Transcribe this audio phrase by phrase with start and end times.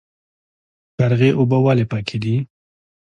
[0.97, 2.35] قرغې اوبه ولې پاکې دي؟